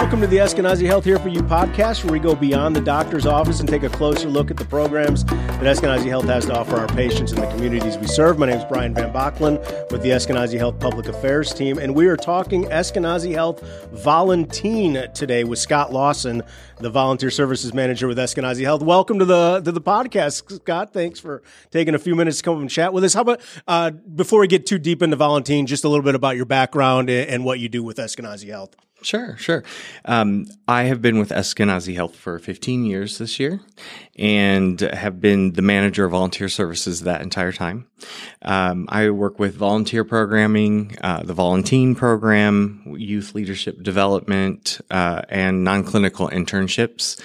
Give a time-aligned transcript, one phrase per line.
[0.00, 3.26] Welcome to the Eskenazi Health Here For You podcast, where we go beyond the doctor's
[3.26, 6.76] office and take a closer look at the programs that Eskenazi Health has to offer
[6.76, 8.38] our patients and the communities we serve.
[8.38, 9.58] My name is Brian Van Bachlen
[9.90, 13.60] with the Eskenazi Health Public Affairs team, and we are talking Eskenazi Health
[13.92, 16.44] Volunteen today with Scott Lawson,
[16.78, 18.82] the Volunteer Services Manager with Eskenazi Health.
[18.82, 20.92] Welcome to the to the podcast, Scott.
[20.92, 21.42] Thanks for
[21.72, 23.14] taking a few minutes to come and chat with us.
[23.14, 26.36] How about uh, before we get too deep into volunteering, just a little bit about
[26.36, 28.76] your background and what you do with Eskenazi Health?
[29.02, 29.62] Sure, sure.
[30.04, 33.60] Um, I have been with Eskenazi Health for 15 years this year
[34.16, 37.86] and have been the manager of volunteer services that entire time.
[38.42, 45.62] Um, I work with volunteer programming, uh, the Volunteen program, youth leadership development, uh, and
[45.62, 47.20] non clinical internships,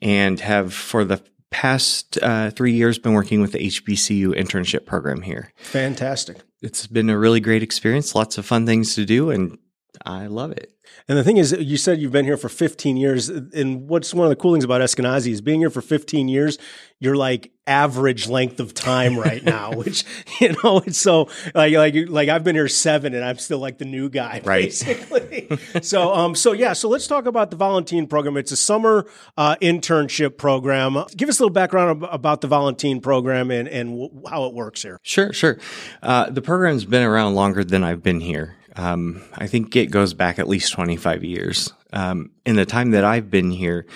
[0.00, 1.20] and have for the
[1.50, 5.52] past uh, three years been working with the HBCU internship program here.
[5.56, 6.38] Fantastic.
[6.62, 9.58] It's been a really great experience, lots of fun things to do, and
[10.04, 10.72] I love it.
[11.08, 13.28] And the thing is, you said you've been here for 15 years.
[13.28, 16.58] And what's one of the cool things about Eskenazi is being here for 15 years,
[16.98, 20.04] you're like average length of time right now, which,
[20.40, 23.78] you know, it's so like, like, like I've been here seven and I'm still like
[23.78, 24.64] the new guy, right.
[24.64, 25.48] basically.
[25.82, 28.36] so, um, so yeah, so let's talk about the Volunteen program.
[28.36, 30.96] It's a summer uh, internship program.
[31.16, 34.82] Give us a little background about the Volunteen program and, and w- how it works
[34.82, 34.98] here.
[35.02, 35.58] Sure, sure.
[36.02, 38.56] Uh, the program's been around longer than I've been here.
[38.76, 41.72] Um, I think it goes back at least 25 years.
[41.92, 43.86] Um, in the time that I've been here,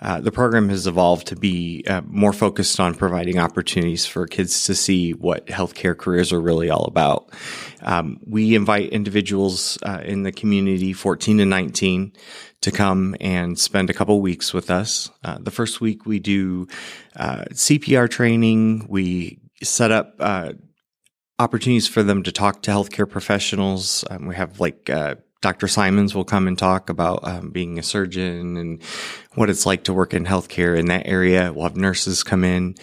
[0.00, 4.64] uh, the program has evolved to be uh, more focused on providing opportunities for kids
[4.64, 7.30] to see what healthcare careers are really all about.
[7.82, 12.12] Um, we invite individuals uh, in the community, 14 to 19,
[12.62, 15.10] to come and spend a couple weeks with us.
[15.22, 16.66] Uh, the first week we do
[17.16, 18.86] uh, CPR training.
[18.88, 20.52] We set up uh,
[21.40, 24.04] opportunities for them to talk to healthcare professionals.
[24.10, 25.68] Um, we have like uh, Dr.
[25.68, 28.82] Simons will come and talk about um, being a surgeon and
[29.34, 31.50] what it's like to work in healthcare in that area.
[31.50, 32.74] We'll have nurses come in.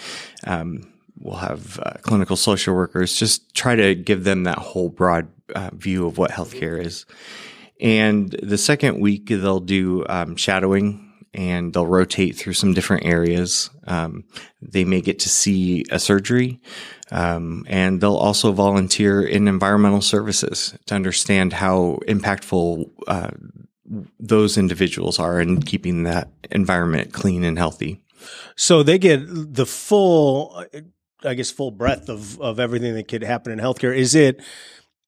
[0.44, 3.16] Um, we'll have uh, clinical social workers.
[3.16, 7.06] Just try to give them that whole broad uh, view of what healthcare is.
[7.80, 13.70] And the second week, they'll do um, shadowing and they'll rotate through some different areas.
[13.86, 14.24] Um,
[14.62, 16.60] they may get to see a surgery,
[17.12, 23.32] um, and they'll also volunteer in environmental services to understand how impactful uh,
[24.20, 28.02] those individuals are in keeping that environment clean and healthy.
[28.56, 30.64] So they get the full,
[31.24, 33.96] I guess, full breadth of of everything that could happen in healthcare.
[33.96, 34.42] Is it?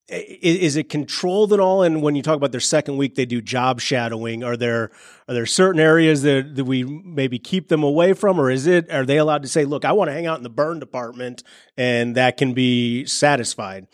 [0.10, 1.84] Is it controlled at all?
[1.84, 4.44] And when you talk about their second week, they do job shadowing.
[4.44, 4.92] Are there
[5.28, 8.90] are there certain areas that, that we maybe keep them away from, or is it
[8.92, 11.44] are they allowed to say, "Look, I want to hang out in the burn department,"
[11.78, 13.88] and that can be satisfied?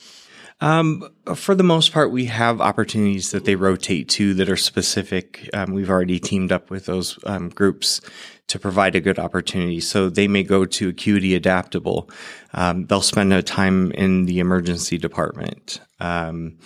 [0.61, 5.49] Um, for the most part, we have opportunities that they rotate to that are specific.
[5.53, 8.01] Um, we've already teamed up with those um, groups
[8.47, 9.81] to provide a good opportunity.
[9.81, 12.09] So they may go to acuity adaptable.
[12.53, 15.81] Um, they'll spend a time in the emergency department.
[15.99, 16.57] Um,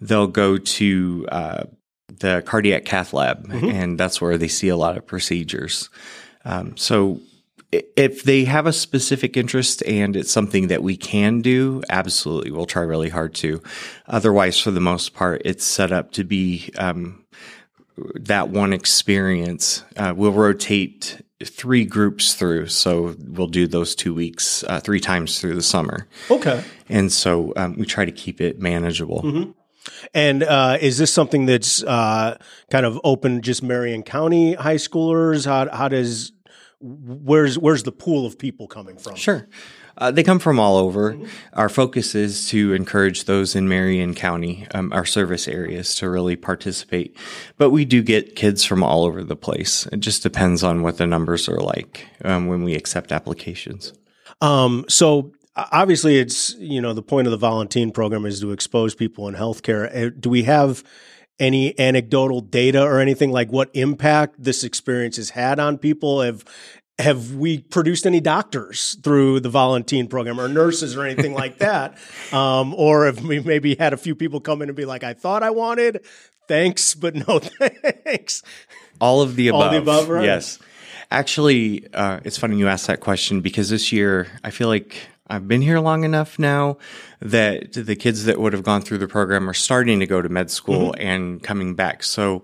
[0.00, 1.64] they'll go to uh,
[2.08, 3.70] the cardiac cath lab, mm-hmm.
[3.70, 5.90] and that's where they see a lot of procedures.
[6.44, 7.20] Um, so
[7.96, 12.66] if they have a specific interest and it's something that we can do, absolutely, we'll
[12.66, 13.62] try really hard to.
[14.06, 17.24] Otherwise, for the most part, it's set up to be um,
[18.14, 19.84] that one experience.
[19.96, 25.40] Uh, we'll rotate three groups through, so we'll do those two weeks uh, three times
[25.40, 26.06] through the summer.
[26.30, 29.22] Okay, and so um, we try to keep it manageable.
[29.22, 29.50] Mm-hmm.
[30.14, 32.38] And uh, is this something that's uh,
[32.70, 35.44] kind of open just Marion County high schoolers?
[35.44, 36.32] How, how does
[36.84, 39.14] where's where's the pool of people coming from?
[39.14, 39.48] Sure.
[39.96, 41.12] Uh, they come from all over.
[41.12, 41.26] Mm-hmm.
[41.52, 46.36] Our focus is to encourage those in Marion County, um, our service areas, to really
[46.36, 47.16] participate.
[47.58, 49.86] But we do get kids from all over the place.
[49.92, 53.92] It just depends on what the numbers are like um, when we accept applications.
[54.40, 58.94] Um, so obviously, it's you know the point of the Volunteen program is to expose
[58.94, 59.94] people in healthcare.
[59.94, 60.82] Uh, do we have
[61.38, 66.20] any anecdotal data or anything like what impact this experience has had on people?
[66.22, 66.44] Have
[66.98, 71.98] have we produced any doctors through the Volunteen program or nurses or anything like that?
[72.32, 75.14] Um, or have we maybe had a few people come in and be like, I
[75.14, 76.04] thought I wanted,
[76.46, 77.38] thanks, but no
[78.04, 78.42] thanks.
[79.00, 79.62] All of the above.
[79.62, 80.24] All the above, right?
[80.24, 80.58] Yes.
[81.10, 85.48] Actually, uh, it's funny you asked that question because this year I feel like I've
[85.48, 86.76] been here long enough now
[87.20, 90.28] that the kids that would have gone through the program are starting to go to
[90.28, 91.06] med school mm-hmm.
[91.06, 92.02] and coming back.
[92.02, 92.42] So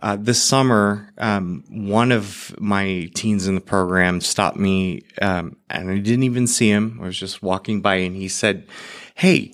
[0.00, 5.90] uh, this summer, um, one of my teens in the program stopped me, um, and
[5.90, 6.98] I didn't even see him.
[7.02, 8.66] I was just walking by, and he said,
[9.14, 9.52] "Hey,"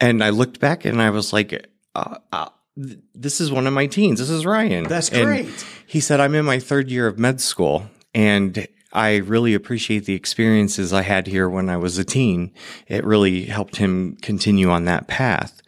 [0.00, 3.86] and I looked back, and I was like, uh, uh, this is one of my
[3.86, 4.20] teens.
[4.20, 4.84] This is Ryan.
[4.84, 5.66] That's And great.
[5.86, 10.14] he said, I'm in my third year of med school and I really appreciate the
[10.14, 12.52] experiences I had here when I was a teen.
[12.88, 15.62] It really helped him continue on that path,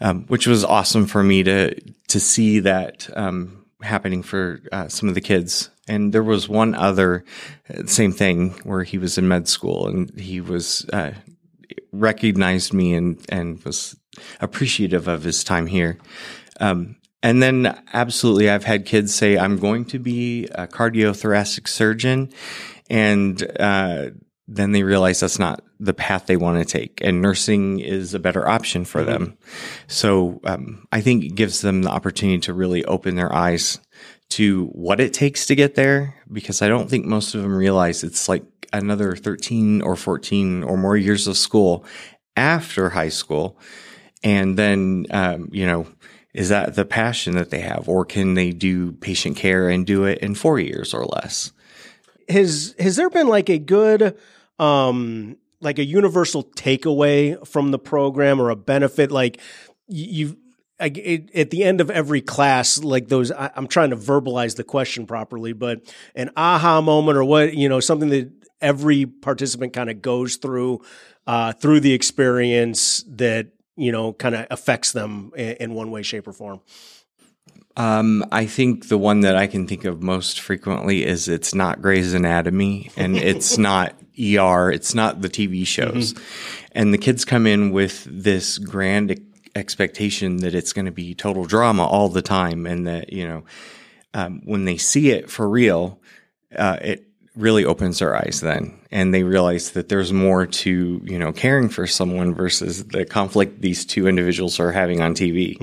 [0.00, 1.74] um, which was awesome for me to,
[2.08, 5.70] to see that, um, happening for uh, some of the kids.
[5.88, 7.24] And there was one other
[7.68, 11.12] uh, same thing where he was in med school and he was, uh,
[11.92, 13.96] recognized me and, and was
[14.40, 15.98] appreciative of his time here.
[16.60, 22.32] Um, and then absolutely, I've had kids say, I'm going to be a cardiothoracic surgeon.
[22.90, 24.10] And, uh,
[24.48, 28.18] then they realize that's not the path they want to take and nursing is a
[28.18, 29.38] better option for them.
[29.86, 33.78] So, um, I think it gives them the opportunity to really open their eyes
[34.30, 38.02] to what it takes to get there because I don't think most of them realize
[38.02, 41.84] it's like another 13 or 14 or more years of school
[42.36, 43.58] after high school.
[44.24, 45.86] And then, um, you know,
[46.34, 50.04] is that the passion that they have or can they do patient care and do
[50.04, 51.52] it in four years or less?
[52.28, 54.16] has has there been like a good
[54.58, 59.40] um like a universal takeaway from the program or a benefit like
[59.86, 60.36] you
[60.80, 65.06] at the end of every class, like those, I, I'm trying to verbalize the question
[65.06, 65.80] properly, but
[66.16, 70.80] an aha moment or what, you know, something that every participant kind of goes through,
[71.24, 76.02] uh, through the experience that, you know, kind of affects them in, in one way,
[76.02, 76.60] shape, or form.
[77.76, 81.80] Um, I think the one that I can think of most frequently is it's not
[81.80, 86.14] Grey's Anatomy and it's not ER, it's not the TV shows.
[86.72, 89.22] And the kids come in with this grand e-
[89.54, 93.44] expectation that it's going to be total drama all the time and that, you know,
[94.14, 95.98] um, when they see it for real,
[96.54, 101.18] uh, it really opens their eyes then and they realize that there's more to, you
[101.18, 105.58] know, caring for someone versus the conflict these two individuals are having on TV.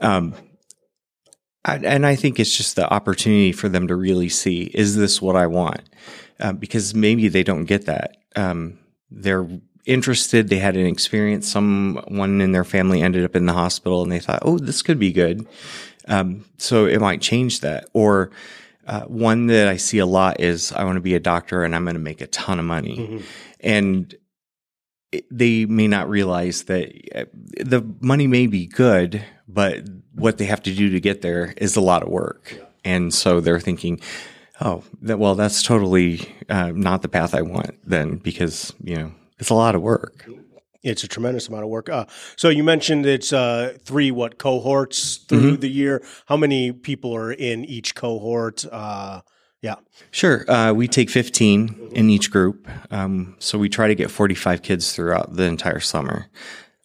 [0.00, 0.34] Um,
[1.64, 5.20] I, and I think it's just the opportunity for them to really see is this
[5.20, 5.82] what I want?
[6.40, 8.16] Uh, because maybe they don't get that.
[8.36, 8.78] Um,
[9.10, 9.46] they're
[9.86, 10.48] interested.
[10.48, 11.48] They had an experience.
[11.50, 14.98] Someone in their family ended up in the hospital, and they thought, "Oh, this could
[14.98, 15.46] be good."
[16.08, 17.88] Um, so it might change that.
[17.92, 18.30] Or
[18.86, 21.74] uh, one that I see a lot is, "I want to be a doctor, and
[21.74, 23.22] I'm going to make a ton of money,"
[23.60, 24.14] and
[25.12, 27.24] it- they may not realize that uh,
[27.64, 29.84] the money may be good, but
[30.14, 32.58] what they have to do to get there is a lot of work.
[32.84, 34.00] And so they're thinking,
[34.60, 39.12] oh, that, well, that's totally uh, not the path I want then because, you know,
[39.38, 40.26] it's a lot of work.
[40.84, 41.88] It's a tremendous amount of work.
[41.88, 42.04] Uh,
[42.36, 46.04] so you mentioned it's uh, three what cohorts through the year.
[46.26, 48.64] How many people are in each cohort?
[48.70, 49.22] Uh,
[49.62, 49.76] yeah,
[50.10, 50.44] Sure.
[50.50, 52.68] Uh, we take 15 in each group.
[52.90, 56.26] Um, so we try to get 45 kids throughout the entire summer.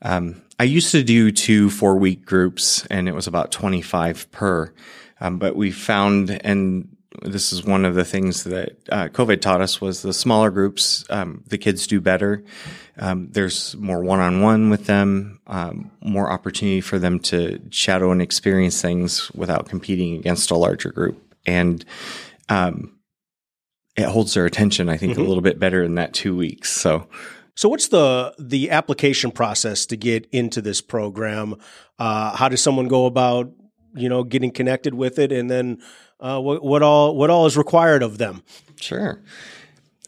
[0.02, 4.74] Um, I used to do two four week groups and it was about 25 per.
[5.20, 9.62] Um, but we found, and this is one of the things that uh, COVID taught
[9.62, 12.44] us was the smaller groups, um, the kids do better.
[12.98, 18.12] Um, there's more one on one with them, um, more opportunity for them to shadow
[18.12, 21.20] and experience things without competing against a larger group.
[21.46, 21.84] And
[22.48, 23.00] um,
[23.96, 26.72] it holds their attention, I think, a little bit better in that two weeks.
[26.72, 27.08] So,
[27.56, 31.56] So what's the the application process to get into this program?
[31.98, 33.52] Uh, how does someone go about
[33.96, 35.82] you know getting connected with it, and then
[36.20, 38.44] uh, what what all what all is required of them?
[38.80, 39.22] sure.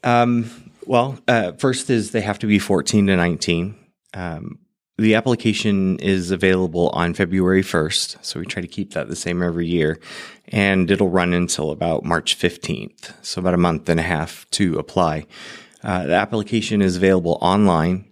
[0.03, 0.49] Um,
[0.85, 3.75] well, uh, first is they have to be 14 to 19.
[4.13, 4.59] Um,
[4.97, 8.23] the application is available on February 1st.
[8.23, 9.99] So we try to keep that the same every year.
[10.49, 13.13] And it'll run until about March 15th.
[13.21, 15.25] So about a month and a half to apply.
[15.83, 18.05] Uh, the application is available online.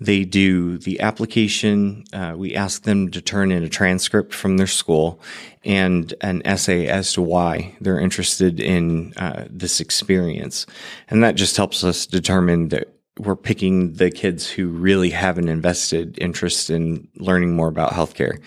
[0.00, 2.04] They do the application.
[2.12, 5.20] Uh, we ask them to turn in a transcript from their school
[5.64, 10.66] and an essay as to why they're interested in uh, this experience.
[11.08, 15.48] And that just helps us determine that we're picking the kids who really have an
[15.48, 18.40] invested interest in learning more about healthcare.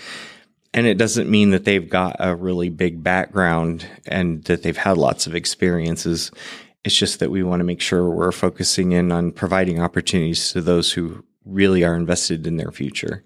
[0.74, 4.98] And it doesn't mean that they've got a really big background and that they've had
[4.98, 6.30] lots of experiences.
[6.84, 10.62] It's just that we want to make sure we're focusing in on providing opportunities to
[10.62, 13.24] those who really are invested in their future.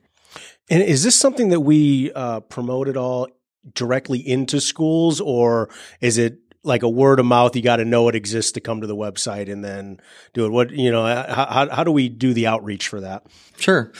[0.70, 3.28] And is this something that we uh, promote at all
[3.74, 7.56] directly into schools, or is it like a word of mouth?
[7.56, 10.00] You got to know it exists to come to the website and then
[10.34, 10.50] do it.
[10.50, 11.06] What you know?
[11.06, 13.26] How, how, how do we do the outreach for that?
[13.58, 13.92] Sure.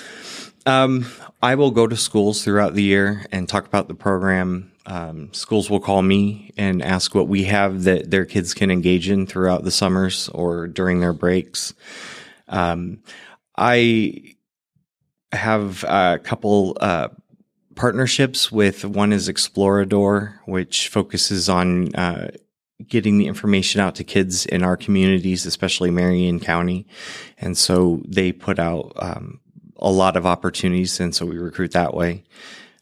[0.66, 1.08] Um,
[1.42, 4.72] I will go to schools throughout the year and talk about the program.
[4.86, 9.10] Um, schools will call me and ask what we have that their kids can engage
[9.10, 11.74] in throughout the summers or during their breaks.
[12.48, 13.00] Um,
[13.58, 14.36] I
[15.32, 17.10] have a couple uh,
[17.76, 22.32] partnerships with one is Explorador, which focuses on uh,
[22.88, 26.88] getting the information out to kids in our communities, especially Marion County.
[27.38, 29.40] And so they put out um,
[29.78, 32.24] a lot of opportunities, and so we recruit that way.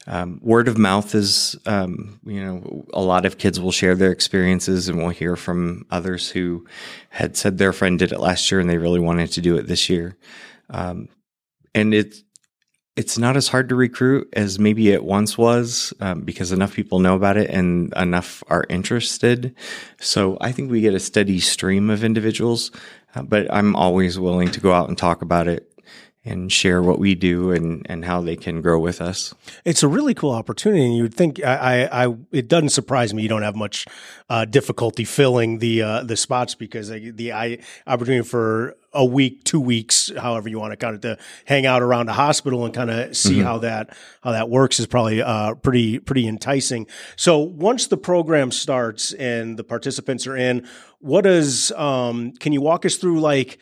[0.07, 4.11] Um, word of mouth is, um, you know, a lot of kids will share their
[4.11, 6.65] experiences, and we'll hear from others who
[7.09, 9.67] had said their friend did it last year and they really wanted to do it
[9.67, 10.17] this year.
[10.69, 11.09] Um,
[11.73, 12.23] and it's
[12.95, 16.99] it's not as hard to recruit as maybe it once was um, because enough people
[16.99, 19.55] know about it and enough are interested.
[20.01, 22.71] So I think we get a steady stream of individuals,
[23.15, 25.68] uh, but I'm always willing to go out and talk about it
[26.29, 29.33] and share what we do and, and how they can grow with us.
[29.65, 33.13] It's a really cool opportunity, and you would think I, I, I it doesn't surprise
[33.13, 33.85] me you don't have much
[34.29, 39.59] uh, difficulty filling the uh, the spots because the I, opportunity for a week, two
[39.59, 42.89] weeks, however you want to kind of to hang out around a hospital and kind
[42.89, 43.43] of see mm-hmm.
[43.43, 46.87] how that how that works is probably uh, pretty pretty enticing.
[47.15, 50.67] So once the program starts and the participants are in,
[50.99, 53.59] what does um, can you walk us through like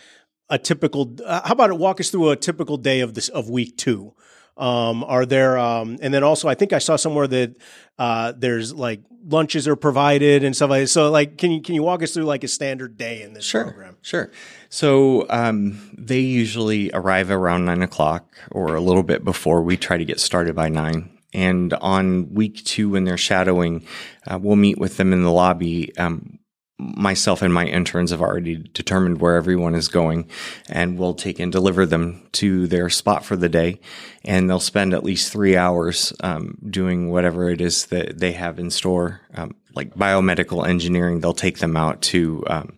[0.50, 3.50] a typical uh, how about it walk us through a typical day of this of
[3.50, 4.14] week two?
[4.58, 7.56] Um, are there um, and then also i think i saw somewhere that
[8.00, 10.88] uh, there's like lunches are provided and stuff like that.
[10.88, 13.46] So like can you can you walk us through like a standard day in this
[13.46, 13.98] sure, program?
[14.02, 14.32] sure.
[14.70, 19.62] So um, they usually arrive around nine o'clock or a little bit before.
[19.62, 21.12] We try to get started by nine.
[21.34, 23.86] And on week two when they're shadowing
[24.26, 25.96] uh, we'll meet with them in the lobby.
[25.98, 26.37] Um,
[26.80, 30.30] myself and my interns have already determined where everyone is going
[30.70, 33.80] and we'll take and deliver them to their spot for the day.
[34.24, 38.60] And they'll spend at least three hours um, doing whatever it is that they have
[38.60, 41.20] in store um, like biomedical engineering.
[41.20, 42.78] They'll take them out to um,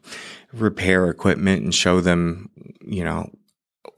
[0.54, 2.50] repair equipment and show them
[2.82, 3.30] you know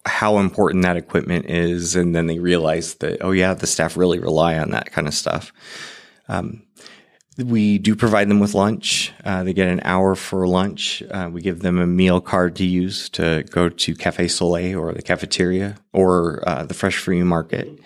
[0.06, 1.96] how important that equipment is.
[1.96, 5.14] And then they realize that oh yeah the staff really rely on that kind of
[5.14, 5.54] stuff.
[6.28, 6.64] Um,
[7.44, 9.14] we do provide them with lunch.
[9.24, 11.04] Uh, they get an hour for lunch.
[11.10, 14.94] Uh, we give them a meal card to use to go to Cafe Soleil or
[14.94, 17.80] the cafeteria or uh, the Fresh Free Market.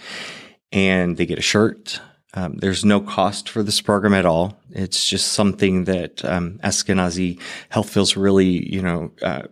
[0.71, 2.01] And they get a shirt.
[2.33, 4.57] Um, there's no cost for this program at all.
[4.71, 9.43] It's just something that um, Eskenazi Health feels really, you know, uh,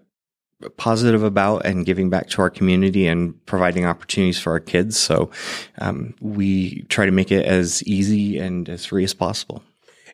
[0.77, 4.97] positive about and giving back to our community and providing opportunities for our kids.
[4.97, 5.31] So
[5.79, 9.63] um, we try to make it as easy and as free as possible.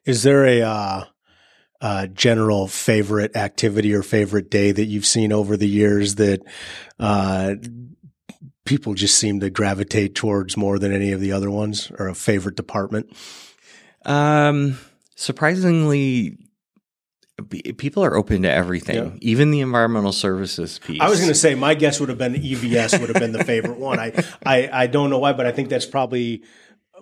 [0.06, 1.06] Is there a uh,
[1.82, 6.42] uh, general favorite activity or favorite day that you've seen over the years that
[7.00, 7.56] uh,
[8.66, 12.16] people just seem to gravitate towards more than any of the other ones, or a
[12.16, 13.10] favorite department?
[14.06, 14.78] Um,
[15.16, 16.38] surprisingly,
[17.50, 19.12] people are open to everything, yeah.
[19.22, 21.00] even the environmental services piece.
[21.00, 23.44] I was going to say my guess would have been EVS would have been the
[23.44, 24.00] favorite one.
[24.00, 26.44] I, I I don't know why, but I think that's probably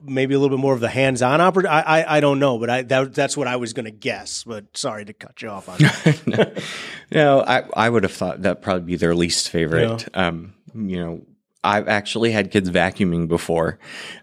[0.03, 1.73] maybe a little bit more of the hands-on opportunity.
[1.73, 4.43] I, I, I don't know, but I that, that's what I was going to guess.
[4.43, 6.27] But sorry to cut you off on that.
[6.27, 6.63] no,
[7.11, 10.07] no, I I would have thought that probably be their least favorite.
[10.13, 10.27] Yeah.
[10.27, 11.21] Um, you know,
[11.63, 13.79] I've actually had kids vacuuming before,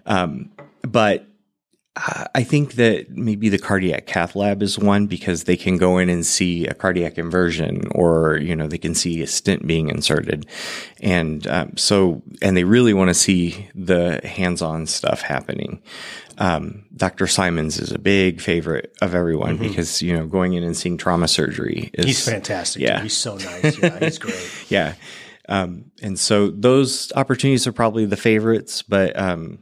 [0.06, 0.50] um,
[0.82, 1.26] but
[1.96, 6.08] I think that maybe the cardiac cath lab is one because they can go in
[6.08, 10.44] and see a cardiac inversion or, you know, they can see a stent being inserted.
[11.00, 15.80] And um, so, and they really want to see the hands on stuff happening.
[16.38, 17.28] Um, Dr.
[17.28, 19.68] Simons is a big favorite of everyone mm-hmm.
[19.68, 22.06] because, you know, going in and seeing trauma surgery is.
[22.06, 22.82] He's fantastic.
[22.82, 23.02] Yeah.
[23.02, 23.78] He's so nice.
[23.80, 24.00] Yeah.
[24.00, 24.50] He's great.
[24.68, 24.94] yeah.
[25.48, 29.60] Um, and so those opportunities are probably the favorites, but, um,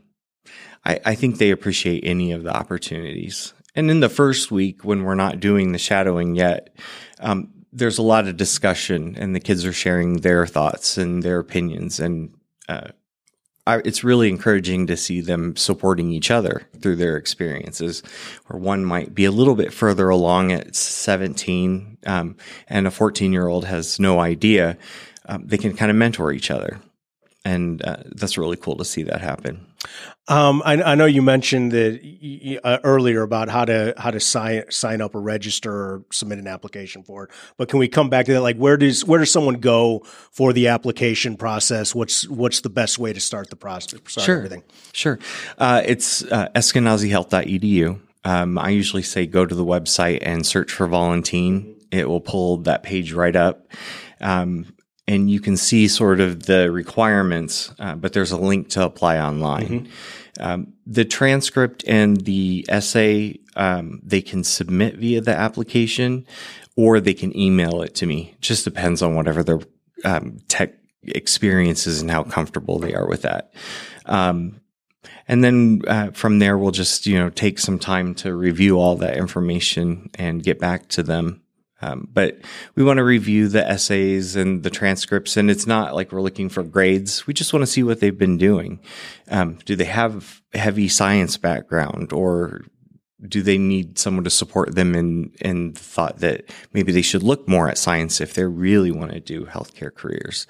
[0.85, 3.55] I, I think they appreciate any of the opportunities.
[3.75, 6.77] And in the first week, when we're not doing the shadowing yet,
[7.21, 11.39] um, there's a lot of discussion, and the kids are sharing their thoughts and their
[11.39, 12.35] opinions, and
[12.69, 12.89] uh,
[13.67, 18.03] I, it's really encouraging to see them supporting each other through their experiences.
[18.47, 22.37] Where one might be a little bit further along at 17, um,
[22.69, 24.77] and a 14 year old has no idea,
[25.27, 26.81] um, they can kind of mentor each other,
[27.45, 29.67] and uh, that's really cool to see that happen.
[30.29, 34.71] Um, I, I, know you mentioned that uh, earlier about how to how to sign
[34.71, 37.31] sign up or register or submit an application for it.
[37.57, 38.41] But can we come back to that?
[38.41, 41.93] Like, where does where does someone go for the application process?
[41.93, 44.01] What's what's the best way to start the process?
[44.07, 44.63] Start sure, everything?
[44.93, 45.19] sure.
[45.59, 48.01] Uh, it's uh, eskenazihealth.edu.
[48.25, 51.83] Um, I usually say go to the website and search for Volunteen.
[51.91, 53.67] It will pull that page right up.
[54.21, 54.67] Um,
[55.07, 59.19] and you can see sort of the requirements, uh, but there's a link to apply
[59.19, 59.69] online.
[59.69, 60.43] Mm-hmm.
[60.43, 66.27] Um, the transcript and the essay um, they can submit via the application,
[66.77, 68.35] or they can email it to me.
[68.41, 69.61] Just depends on whatever their
[70.05, 73.53] um, tech experiences and how comfortable they are with that.
[74.07, 74.61] Um,
[75.29, 78.97] And then uh, from there, we'll just you know take some time to review all
[78.97, 81.42] that information and get back to them.
[81.83, 82.39] Um, but
[82.77, 86.49] we want to review the essays and the transcripts, and it's not like we're looking
[86.49, 87.27] for grades.
[87.27, 88.81] We just want to see what they've been doing.
[89.29, 92.63] Um, do they have heavy science background, or
[93.27, 97.23] do they need someone to support them in in the thought that maybe they should
[97.23, 100.47] look more at science if they really want to do healthcare careers?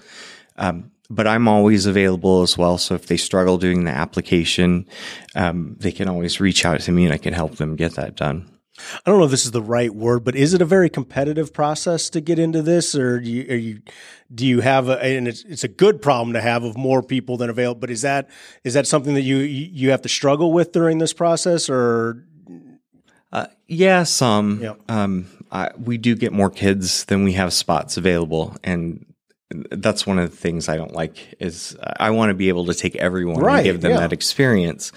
[0.57, 2.79] Um, but I'm always available as well.
[2.79, 4.87] So if they struggle doing the application,
[5.35, 8.17] um, they can always reach out to me and I can help them get that
[8.17, 8.52] done.
[9.05, 11.53] I don't know if this is the right word, but is it a very competitive
[11.53, 13.83] process to get into this, or do you, you
[14.35, 17.37] do you have a, and it's it's a good problem to have of more people
[17.37, 18.29] than available, but is that
[18.65, 22.27] is that something that you you have to struggle with during this process, or?
[23.33, 24.61] Uh, yeah, some.
[24.61, 24.81] Yep.
[24.91, 29.07] Um, I, we do get more kids than we have spots available, and
[29.71, 32.75] that's one of the things I don't like is I want to be able to
[32.75, 34.01] take everyone right, and give them yeah.
[34.01, 34.93] that experience.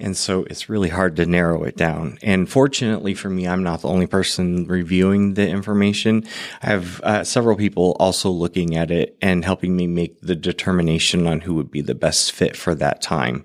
[0.00, 2.18] And so it's really hard to narrow it down.
[2.22, 6.24] And fortunately for me, I'm not the only person reviewing the information.
[6.62, 11.26] I have uh, several people also looking at it and helping me make the determination
[11.26, 13.44] on who would be the best fit for that time.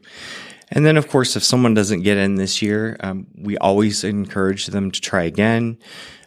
[0.72, 4.68] And then, of course, if someone doesn't get in this year, um, we always encourage
[4.68, 5.77] them to try again.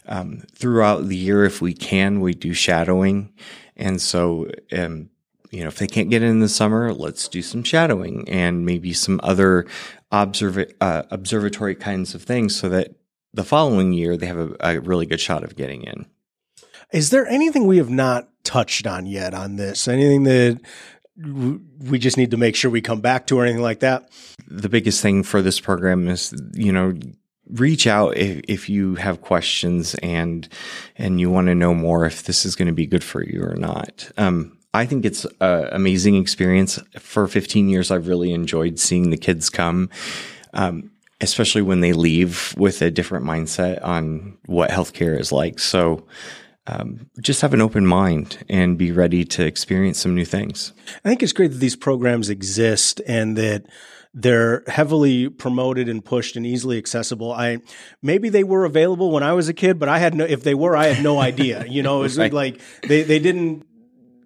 [0.07, 3.33] Um, throughout the year, if we can, we do shadowing.
[3.77, 5.11] And so, um,
[5.53, 8.95] you know, if they can't get in the summer, let's do some shadowing and maybe
[8.95, 9.67] some other
[10.11, 12.95] observ- uh, observatory kinds of things so that
[13.35, 16.07] the following year they have a, a really good shot of getting in.
[16.91, 19.87] Is there anything we have not touched on yet on this?
[19.89, 20.61] Anything that
[21.17, 24.11] we just need to make sure we come back to or anything like that?
[24.49, 26.95] The biggest thing for this program is, you know,
[27.51, 30.49] reach out if, if you have questions and
[30.97, 33.43] and you want to know more if this is going to be good for you
[33.43, 34.11] or not.
[34.17, 36.79] Um, I think it's an amazing experience.
[36.99, 39.91] For 15 years, I've really enjoyed seeing the kids come,
[40.55, 45.59] um, especially when they leave with a different mindset on what healthcare is like.
[45.59, 46.07] So,
[46.67, 50.73] um, just have an open mind and be ready to experience some new things.
[51.05, 53.65] I think it's great that these programs exist and that
[54.15, 57.33] they're heavily promoted and pushed and easily accessible.
[57.33, 57.59] I
[58.01, 60.25] maybe they were available when I was a kid, but I had no.
[60.25, 61.67] If they were, I had no idea.
[61.67, 62.33] You know, it's right.
[62.33, 63.67] like they they didn't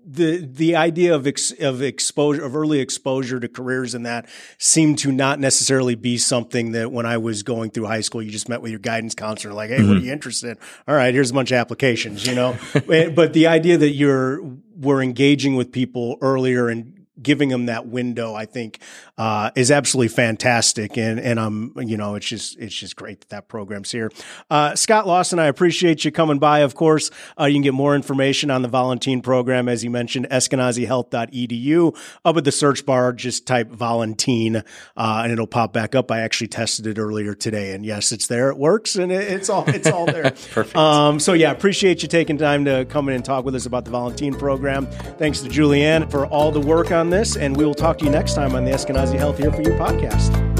[0.08, 4.98] the the idea of ex, of exposure of early exposure to careers and that seemed
[5.00, 8.48] to not necessarily be something that when I was going through high school you just
[8.48, 9.88] met with your guidance counselor like hey mm-hmm.
[9.88, 13.32] what are you interested in all right here's a bunch of applications you know but
[13.32, 14.40] the idea that you're
[14.76, 18.80] we're engaging with people earlier and giving them that window, I think,
[19.18, 20.98] uh, is absolutely fantastic.
[20.98, 24.11] And, and I'm, you know, it's just, it's just great that that program's here.
[24.50, 26.61] Uh, Scott Lawson, I appreciate you coming by.
[26.61, 30.29] Of course, uh, you can get more information on the Volunteen program, as you mentioned,
[30.31, 31.96] eskenazihealth.edu.
[32.24, 34.64] Up at the search bar, just type Volunteen,
[34.96, 36.11] uh, and it'll pop back up.
[36.11, 38.50] I actually tested it earlier today and yes, it's there.
[38.50, 40.31] It works and it, it's all, it's all there.
[40.52, 40.76] Perfect.
[40.76, 43.87] Um, so yeah, appreciate you taking time to come in and talk with us about
[43.87, 44.87] the Volunteen program.
[45.16, 48.05] Thanks to Julianne for all the work on on this, and we will talk to
[48.05, 50.55] you next time on the Eskenazi Health Here for You podcast.